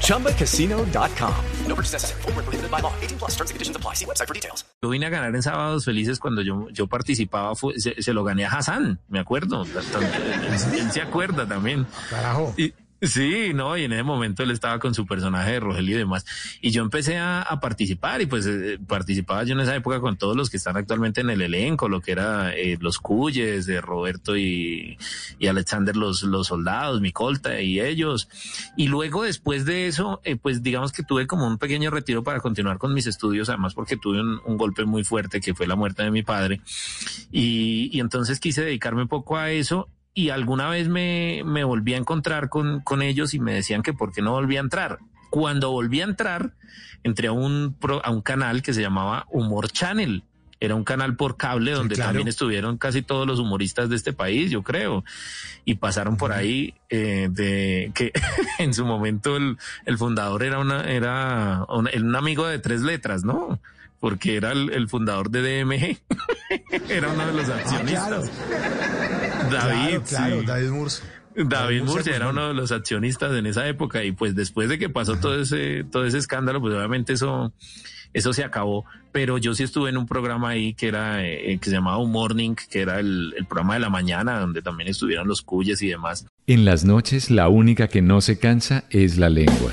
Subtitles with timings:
[0.00, 1.34] ChumbaCasino.com.
[1.68, 2.22] No purchase necessary.
[2.22, 2.92] Full prohibited by law.
[3.00, 3.94] 18 plus terms and conditions apply.
[3.94, 4.64] See website for details.
[4.82, 8.22] Yo vine a ganar en Sábados Felices cuando yo, yo participaba, fue- se, se lo
[8.24, 9.62] gané a Hassan, me acuerdo.
[9.64, 11.86] Él, él se acuerda también.
[12.10, 12.54] Carajo.
[12.56, 12.74] Y,
[13.06, 16.24] sí, no, y en ese momento él estaba con su personaje de Rogelio y demás.
[16.60, 20.36] Y yo empecé a, participar y pues eh, participaba yo en esa época con todos
[20.36, 24.36] los que están actualmente en el elenco, lo que era eh, los Cuyes, de Roberto
[24.36, 24.98] y,
[25.38, 28.28] y Alexander, los, los soldados, Micolta y ellos.
[28.76, 32.40] Y luego después de eso, eh, pues digamos que tuve como un pequeño retiro para
[32.40, 35.76] continuar con mis estudios, además porque tuve un, un golpe muy fuerte que fue la
[35.76, 36.60] muerte de mi padre.
[37.30, 41.94] Y, y entonces quise dedicarme un poco a eso y alguna vez me, me volví
[41.94, 44.98] a encontrar con, con ellos y me decían que por qué no volví a entrar.
[45.30, 46.52] Cuando volví a entrar,
[47.02, 50.22] entré a un, pro- a un canal que se llamaba Humor Channel.
[50.60, 52.10] Era un canal por cable donde claro.
[52.10, 55.04] también estuvieron casi todos los humoristas de este país, yo creo.
[55.64, 58.12] Y pasaron por ahí eh, de que
[58.60, 63.24] en su momento el, el fundador era una, era un, un amigo de tres letras,
[63.24, 63.58] ¿no?
[63.98, 65.98] Porque era el, el fundador de DMG.
[66.88, 68.30] era uno de los Ah, accionistas.
[68.30, 69.33] claro.
[69.50, 70.46] David, claro, claro, sí.
[70.46, 71.04] David Murcio.
[71.36, 74.78] David Murcia Murcia era uno de los accionistas en esa época y pues después de
[74.78, 77.52] que pasó todo ese todo ese escándalo pues obviamente eso
[78.12, 81.70] eso se acabó pero yo sí estuve en un programa ahí que era eh, que
[81.70, 85.26] se llamaba Un Morning que era el, el programa de la mañana donde también estuvieron
[85.26, 89.28] los cuyes y demás En las noches la única que no se cansa es la
[89.28, 89.72] lengua.